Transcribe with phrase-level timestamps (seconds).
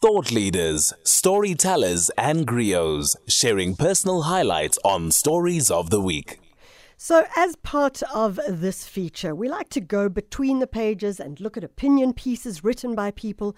[0.00, 6.38] Thought leaders, storytellers, and griots sharing personal highlights on Stories of the Week.
[6.96, 11.56] So, as part of this feature, we like to go between the pages and look
[11.56, 13.56] at opinion pieces written by people.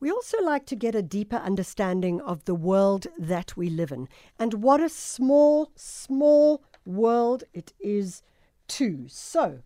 [0.00, 4.08] We also like to get a deeper understanding of the world that we live in
[4.38, 8.22] and what a small, small world it is,
[8.66, 9.08] too.
[9.08, 9.58] So,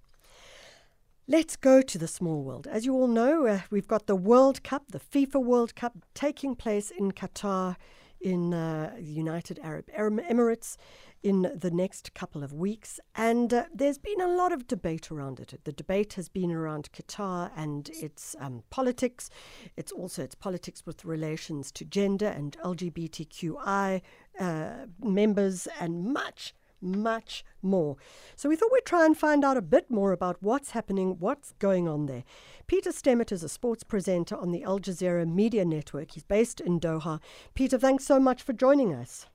[1.29, 2.69] Let's go to the small world.
[2.69, 6.55] As you all know, uh, we've got the World Cup, the FIFA World Cup, taking
[6.55, 7.75] place in Qatar,
[8.21, 10.77] in uh, the United Arab Emirates,
[11.25, 13.01] in the next couple of weeks.
[13.17, 15.53] And uh, there's been a lot of debate around it.
[15.65, 19.29] The debate has been around Qatar and its um, politics.
[19.77, 24.01] It's also its politics with relations to gender and LGBTQI
[24.39, 24.71] uh,
[25.03, 26.55] members, and much
[26.87, 27.97] much more.
[28.37, 31.53] So we thought we'd try and find out a bit more about what's happening, what's
[31.59, 32.25] going on there.
[32.67, 36.13] Peter Stemmet is a sports presenter on the Al Jazeera Media Network.
[36.13, 37.21] He's based in Doha.
[37.55, 39.27] Peter, thanks so much for joining us.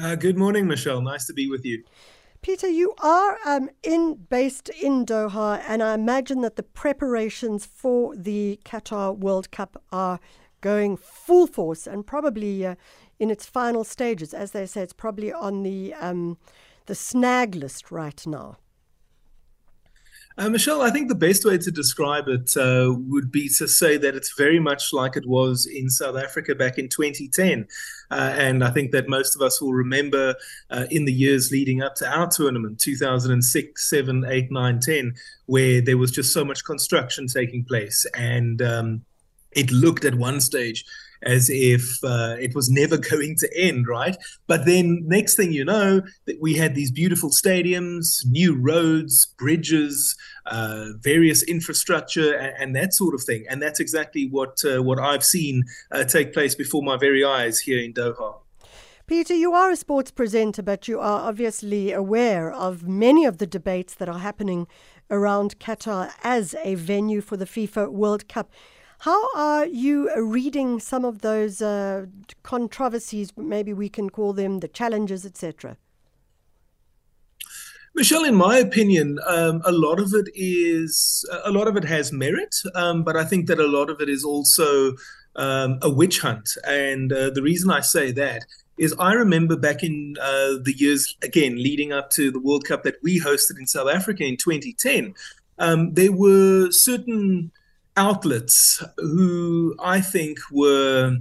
[0.00, 1.00] Uh, good morning, Michelle.
[1.00, 1.84] Nice to be with you.
[2.42, 8.14] Peter, you are um, in based in Doha, and I imagine that the preparations for
[8.14, 10.20] the Qatar World Cup are
[10.60, 12.74] going full force and probably uh,
[13.18, 14.34] in its final stages.
[14.34, 16.38] As they say, it's probably on the um,
[16.86, 18.58] the snag list right now.
[20.36, 23.96] Uh, Michelle, I think the best way to describe it uh, would be to say
[23.96, 27.68] that it's very much like it was in South Africa back in 2010.
[28.10, 30.34] Uh, and I think that most of us will remember
[30.70, 35.14] uh, in the years leading up to our tournament, 2006, 7, 8, 9, 10,
[35.46, 38.04] where there was just so much construction taking place.
[38.16, 39.04] And um,
[39.52, 40.84] it looked at one stage
[41.24, 44.16] as if uh, it was never going to end, right?
[44.46, 50.16] But then, next thing you know, that we had these beautiful stadiums, new roads, bridges,
[50.46, 53.44] uh, various infrastructure, and, and, that sort of thing.
[53.48, 57.58] And that's exactly what uh, what I've seen uh, take place before my very eyes
[57.58, 58.36] here in Doha.
[59.06, 63.46] Peter, you are a sports presenter, but you are obviously aware of many of the
[63.46, 64.66] debates that are happening
[65.10, 68.50] around Qatar as a venue for the FIFA World Cup.
[68.98, 72.06] How are you reading some of those uh,
[72.42, 73.32] controversies?
[73.36, 75.76] Maybe we can call them the challenges, etc.
[77.96, 82.12] Michelle, in my opinion, um, a lot of it is a lot of it has
[82.12, 84.94] merit, um, but I think that a lot of it is also
[85.36, 86.50] um, a witch hunt.
[86.66, 88.46] And uh, the reason I say that
[88.78, 92.82] is I remember back in uh, the years again leading up to the World Cup
[92.82, 95.14] that we hosted in South Africa in 2010.
[95.58, 97.52] Um, there were certain
[97.96, 101.18] outlets who I think were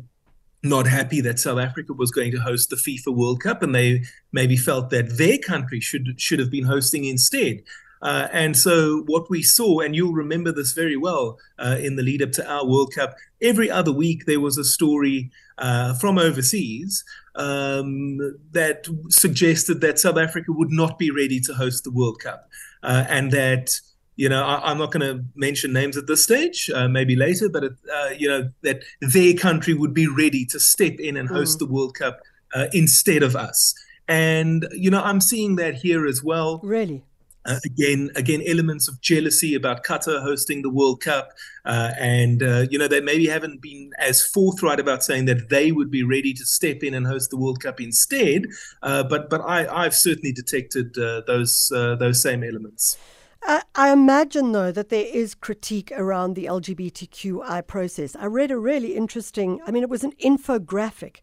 [0.63, 4.03] not happy that South Africa was going to host the FIFA World Cup, and they
[4.31, 7.63] maybe felt that their country should should have been hosting instead.
[8.01, 12.03] Uh, and so, what we saw, and you'll remember this very well uh, in the
[12.03, 16.17] lead up to our World Cup, every other week there was a story uh, from
[16.17, 17.03] overseas
[17.35, 18.17] um,
[18.51, 22.50] that suggested that South Africa would not be ready to host the World Cup,
[22.84, 23.79] uh, and that
[24.16, 27.50] you know, I, am not going to mention names at this stage, uh, maybe later,
[27.50, 31.29] but, it, uh, you know, that their country would be ready to step in and
[31.29, 31.59] host mm.
[31.59, 32.19] the World Cup
[32.53, 33.73] uh, instead of us.
[34.07, 36.59] And, you know, I'm seeing that here as well.
[36.63, 37.03] Really?
[37.46, 41.31] Uh, again, again, elements of jealousy about Qatar hosting the World Cup,
[41.66, 45.73] uh, and uh, you know they maybe haven't been as forthright about saying that they
[45.73, 48.46] would be ready to step in and host the World Cup instead.
[48.81, 52.97] Uh, but but I, I've certainly detected uh, those uh, those same elements.
[53.46, 58.16] I, imagine, though, that there is critique around the LGBTQI process.
[58.16, 61.18] I read a really interesting, I mean, it was an infographic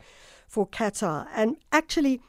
[0.47, 1.27] for Qatar.
[1.35, 2.21] And actually,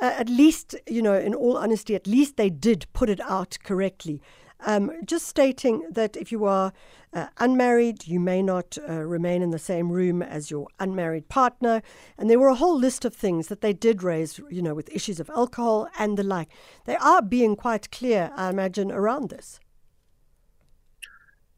[0.00, 3.58] uh, at least, you know, in all honesty, at least they did put it out
[3.64, 4.20] correctly.
[4.64, 6.72] Um, just stating that if you are
[7.12, 11.82] uh, unmarried, you may not uh, remain in the same room as your unmarried partner.
[12.16, 14.88] And there were a whole list of things that they did raise, you know, with
[14.90, 16.48] issues of alcohol and the like.
[16.84, 19.60] They are being quite clear, I imagine, around this.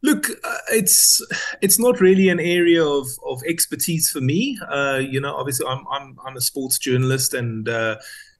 [0.02, 1.24] Look, uh, it's
[1.62, 4.58] it's not really an area of, of expertise for me.
[4.68, 7.96] Uh, you know, obviously, I'm I'm I'm a sports journalist, and uh,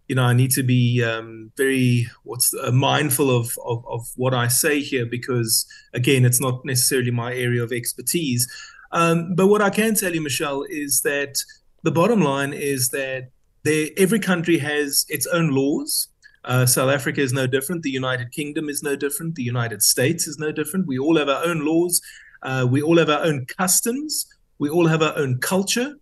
[0.09, 4.35] you know, I need to be um, very what's uh, mindful of, of, of what
[4.35, 8.47] I say here because again, it's not necessarily my area of expertise.
[8.93, 11.39] Um, but what I can tell you, Michelle, is that
[11.83, 13.31] the bottom line is that
[13.63, 16.09] there, every country has its own laws.
[16.45, 17.83] Uh, South Africa is no different.
[17.83, 19.35] The United Kingdom is no different.
[19.35, 20.87] The United States is no different.
[20.87, 22.03] We all have our own laws.
[22.43, 24.27] Uh, we all have our own customs.
[24.59, 25.95] We all have our own culture.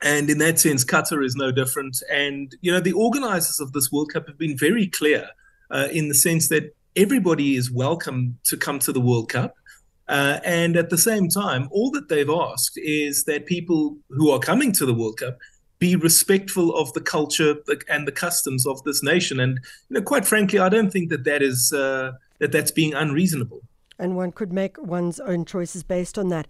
[0.00, 2.02] And in that sense, Qatar is no different.
[2.10, 5.28] And, you know, the organizers of this World Cup have been very clear
[5.70, 9.54] uh, in the sense that everybody is welcome to come to the World Cup.
[10.08, 14.38] Uh, and at the same time, all that they've asked is that people who are
[14.38, 15.36] coming to the World Cup
[15.78, 17.56] be respectful of the culture
[17.88, 19.38] and the customs of this nation.
[19.38, 22.94] And you know, quite frankly, I don't think that that is uh, that that's being
[22.94, 23.62] unreasonable.
[23.98, 26.48] And one could make one's own choices based on that.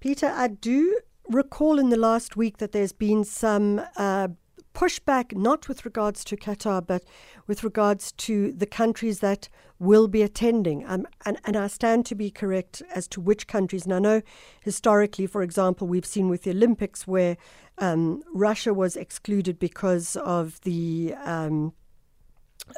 [0.00, 4.28] Peter, I do recall in the last week that there's been some uh,
[4.74, 7.02] pushback, not with regards to Qatar, but
[7.46, 10.86] with regards to the countries that will be attending.
[10.86, 13.84] Um, and, and I stand to be correct as to which countries.
[13.84, 14.22] And I know
[14.62, 17.36] historically, for example, we've seen with the Olympics where
[17.78, 21.72] um, Russia was excluded because of the, um,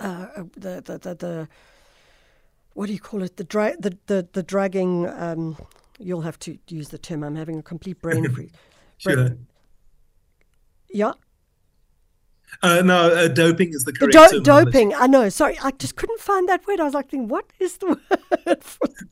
[0.00, 1.48] uh, the, the, the, the,
[2.74, 3.36] what do you call it?
[3.36, 5.08] The, dra- the, the, the dragging.
[5.08, 5.56] Um,
[5.98, 7.22] you'll have to use the term.
[7.24, 8.52] I'm having a complete brain freeze.
[8.98, 9.36] sure.
[10.90, 11.12] Yeah.
[12.62, 15.28] Uh, no, uh, doping is the correct do- Doping, I know.
[15.28, 16.80] Sorry, I just couldn't find that word.
[16.80, 17.98] I was like, thinking, what is the word?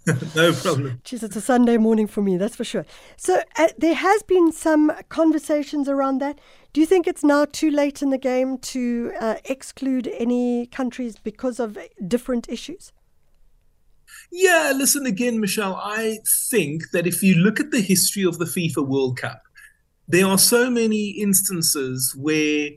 [0.34, 1.00] no problem.
[1.04, 2.86] Jeez, it's a Sunday morning for me, that's for sure.
[3.18, 6.40] So uh, there has been some conversations around that.
[6.72, 11.16] Do you think it's now too late in the game to uh, exclude any countries
[11.18, 11.78] because of
[12.08, 12.92] different issues?
[14.30, 15.76] Yeah, listen again, Michelle.
[15.76, 16.18] I
[16.50, 19.42] think that if you look at the history of the FIFA World Cup,
[20.08, 22.70] there are so many instances where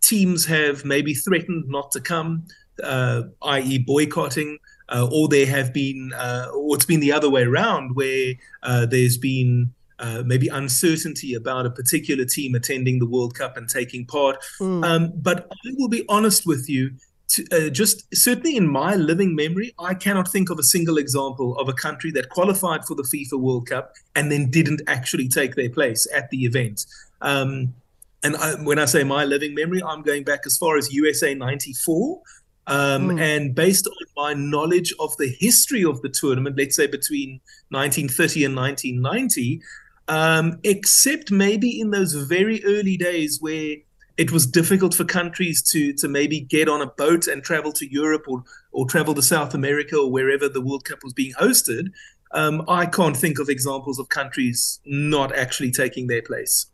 [0.00, 2.44] teams have maybe threatened not to come,
[2.82, 4.58] uh, i.e., boycotting,
[4.88, 8.86] uh, or there have been, uh, or it's been the other way around, where uh,
[8.86, 14.06] there's been uh, maybe uncertainty about a particular team attending the World Cup and taking
[14.06, 14.36] part.
[14.60, 14.84] Mm.
[14.84, 16.92] Um, but I will be honest with you.
[17.30, 21.58] To, uh, just certainly in my living memory, I cannot think of a single example
[21.58, 25.54] of a country that qualified for the FIFA World Cup and then didn't actually take
[25.54, 26.86] their place at the event.
[27.20, 27.74] Um,
[28.22, 31.34] and I, when I say my living memory, I'm going back as far as USA
[31.34, 32.20] 94.
[32.66, 33.20] Um, mm.
[33.20, 37.40] And based on my knowledge of the history of the tournament, let's say between
[37.70, 39.62] 1930 and 1990,
[40.08, 43.76] um, except maybe in those very early days where
[44.18, 47.90] it was difficult for countries to to maybe get on a boat and travel to
[47.90, 48.42] Europe or
[48.72, 51.92] or travel to South America or wherever the World Cup was being hosted.
[52.32, 56.66] Um, I can't think of examples of countries not actually taking their place.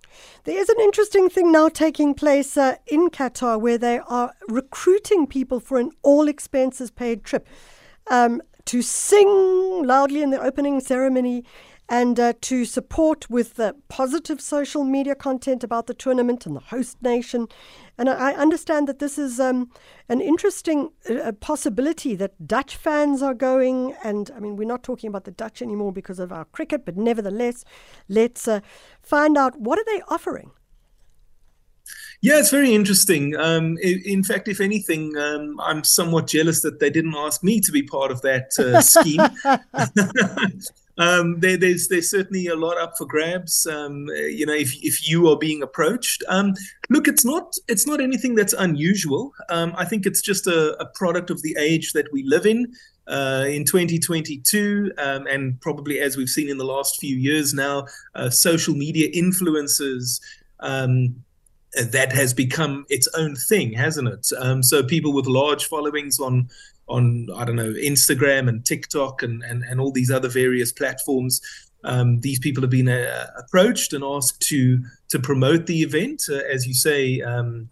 [0.45, 5.27] There is an interesting thing now taking place uh, in Qatar where they are recruiting
[5.27, 7.47] people for an all expenses paid trip
[8.11, 11.45] um, to sing loudly in the opening ceremony
[11.89, 16.61] and uh, to support with the positive social media content about the tournament and the
[16.61, 17.47] host nation.
[17.99, 19.71] And I understand that this is um,
[20.09, 23.95] an interesting uh, possibility that Dutch fans are going.
[24.03, 26.97] And I mean, we're not talking about the Dutch anymore because of our cricket, but
[26.97, 27.65] nevertheless,
[28.09, 28.61] let's uh,
[29.03, 30.51] find out what are they offering.
[32.23, 33.37] Yeah, it's very interesting.
[33.37, 37.71] Um, in fact, if anything, um, I'm somewhat jealous that they didn't ask me to
[37.71, 39.21] be part of that uh, scheme.
[40.97, 43.67] um, there, there's there's certainly a lot up for grabs.
[43.67, 46.55] Um, you know, if if you are being approached, um,
[46.89, 49.33] look, it's not it's not anything that's unusual.
[49.49, 52.73] Um, I think it's just a, a, product of the age that we live in.
[53.07, 57.85] Uh, in 2022, um, and probably as we've seen in the last few years now,
[58.15, 60.23] uh, social media influencers
[60.61, 61.15] um,
[61.93, 64.27] that has become its own thing, hasn't it?
[64.39, 66.49] Um, so people with large followings on
[66.89, 71.41] on I don't know Instagram and TikTok and and, and all these other various platforms.
[71.85, 76.41] Um, these people have been uh, approached and asked to to promote the event, uh,
[76.51, 77.69] as you say, um,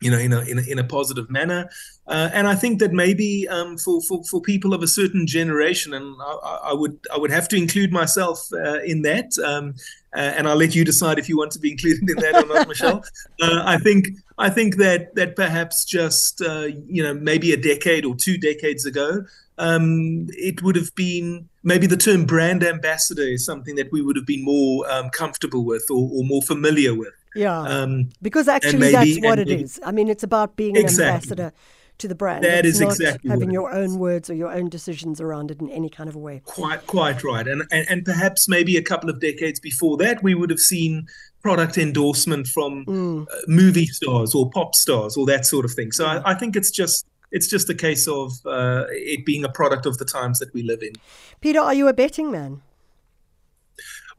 [0.00, 1.68] you know, in a in a, in a positive manner.
[2.06, 5.94] Uh, and I think that maybe um, for, for for people of a certain generation,
[5.94, 9.38] and I, I would I would have to include myself uh, in that.
[9.38, 9.74] Um,
[10.12, 12.46] uh, and I'll let you decide if you want to be included in that or
[12.46, 13.04] not, Michelle.
[13.42, 18.04] Uh, I think I think that that perhaps just uh, you know maybe a decade
[18.04, 19.24] or two decades ago,
[19.56, 24.16] um, it would have been maybe the term brand ambassador is something that we would
[24.16, 27.12] have been more um, comfortable with or, or, more familiar with.
[27.34, 29.80] Yeah, um, because actually maybe, that's what it maybe, is.
[29.84, 31.04] I mean, it's about being exactly.
[31.04, 31.52] an ambassador
[32.00, 32.44] to the brand.
[32.44, 35.70] That it's is exactly having your own words or your own decisions around it in
[35.70, 36.42] any kind of a way.
[36.44, 37.46] Quite, quite right.
[37.46, 41.06] And, and and perhaps maybe a couple of decades before that, we would have seen
[41.42, 43.22] product endorsement from mm.
[43.22, 45.92] uh, movie stars or pop stars or that sort of thing.
[45.92, 49.48] So I, I think it's just it's just a case of uh, it being a
[49.48, 50.92] product of the times that we live in.
[51.40, 52.62] Peter, are you a betting man?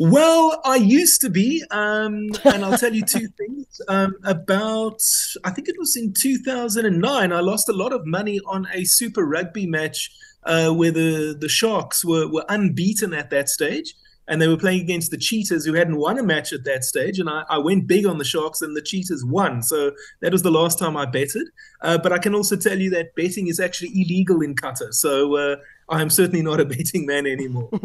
[0.03, 3.79] Well, I used to be, um, and I'll tell you two things.
[3.87, 4.99] Um, about,
[5.43, 9.23] I think it was in 2009, I lost a lot of money on a Super
[9.23, 10.09] Rugby match
[10.43, 13.93] uh, where the, the Sharks were, were unbeaten at that stage.
[14.27, 17.19] And they were playing against the Cheetahs, who hadn't won a match at that stage.
[17.19, 19.61] And I, I went big on the Sharks, and the Cheetahs won.
[19.61, 21.49] So that was the last time I betted.
[21.81, 24.93] Uh, but I can also tell you that betting is actually illegal in Qatar.
[24.93, 25.55] So uh,
[25.89, 27.69] I'm certainly not a betting man anymore.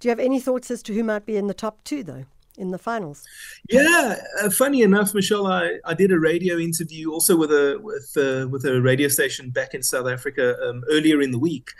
[0.00, 2.24] Do you have any thoughts as to who might be in the top two, though?
[2.58, 3.24] in the finals.
[3.68, 8.12] Yeah, uh, funny enough, Michelle, I, I did a radio interview also with a with
[8.16, 11.70] uh, with a radio station back in South Africa um, earlier in the week,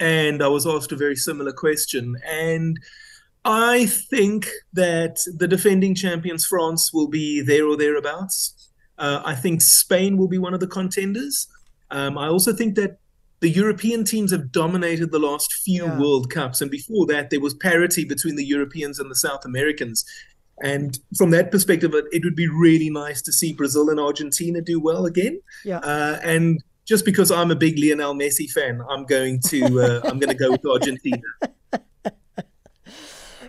[0.00, 2.16] and I was asked a very similar question.
[2.26, 2.78] And
[3.46, 8.72] I think that the defending champions France will be there or thereabouts.
[8.98, 11.46] Uh, I think Spain will be one of the contenders.
[11.92, 12.98] Um, I also think that
[13.38, 15.96] the European teams have dominated the last few yeah.
[15.96, 20.04] World Cups, and before that, there was parity between the Europeans and the South Americans.
[20.62, 24.60] And from that perspective, it, it would be really nice to see Brazil and Argentina
[24.60, 25.40] do well again.
[25.64, 25.78] Yeah.
[25.78, 30.18] Uh, and just because I'm a big Lionel Messi fan, I'm going to uh, I'm
[30.18, 31.22] going to go with Argentina.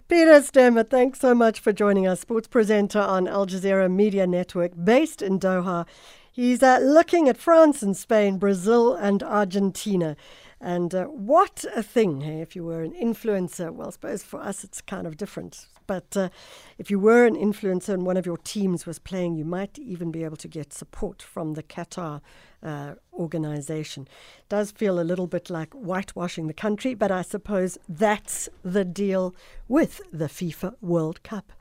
[0.09, 4.71] Peter Stemmet, thanks so much for joining us, sports presenter on Al Jazeera Media Network,
[4.81, 5.85] based in Doha.
[6.31, 10.15] He's uh, looking at France and Spain, Brazil and Argentina.
[10.59, 13.71] And uh, what a thing, hey, if you were an influencer.
[13.71, 15.67] Well, I suppose for us it's kind of different.
[15.85, 16.29] But uh,
[16.77, 20.11] if you were an influencer and one of your teams was playing, you might even
[20.11, 22.21] be able to get support from the Qatar
[22.63, 24.07] uh, organization.
[24.39, 28.83] It does feel a little bit like whitewashing the country, but I suppose that's the
[28.83, 29.33] deal
[29.67, 31.53] with the FIFA World Cup.